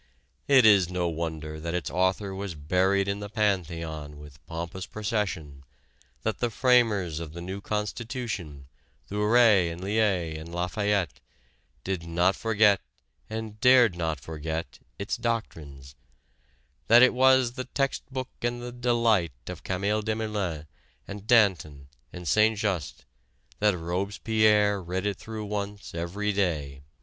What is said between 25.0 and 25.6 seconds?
it through